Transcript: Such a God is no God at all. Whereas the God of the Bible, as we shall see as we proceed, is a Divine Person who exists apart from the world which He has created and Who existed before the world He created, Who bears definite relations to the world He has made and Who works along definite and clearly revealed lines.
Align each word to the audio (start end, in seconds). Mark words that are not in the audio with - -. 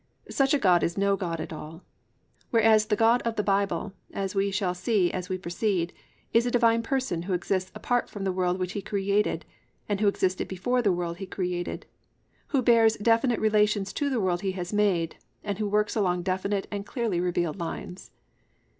Such 0.31 0.55
a 0.55 0.57
God 0.57 0.81
is 0.81 0.97
no 0.97 1.15
God 1.15 1.39
at 1.39 1.53
all. 1.53 1.83
Whereas 2.49 2.87
the 2.87 2.95
God 2.95 3.21
of 3.21 3.35
the 3.35 3.43
Bible, 3.43 3.93
as 4.11 4.33
we 4.33 4.49
shall 4.49 4.73
see 4.73 5.11
as 5.11 5.29
we 5.29 5.37
proceed, 5.37 5.93
is 6.33 6.47
a 6.47 6.49
Divine 6.49 6.81
Person 6.81 7.21
who 7.21 7.33
exists 7.33 7.71
apart 7.75 8.09
from 8.09 8.23
the 8.23 8.31
world 8.31 8.57
which 8.57 8.71
He 8.71 8.79
has 8.79 8.87
created 8.87 9.45
and 9.87 9.99
Who 10.01 10.07
existed 10.07 10.47
before 10.47 10.81
the 10.81 10.91
world 10.91 11.17
He 11.17 11.27
created, 11.27 11.85
Who 12.47 12.63
bears 12.63 12.97
definite 12.97 13.39
relations 13.39 13.93
to 13.93 14.09
the 14.09 14.19
world 14.19 14.41
He 14.41 14.53
has 14.53 14.73
made 14.73 15.17
and 15.43 15.59
Who 15.59 15.69
works 15.69 15.95
along 15.95 16.23
definite 16.23 16.65
and 16.71 16.83
clearly 16.83 17.19
revealed 17.21 17.59
lines. 17.59 18.09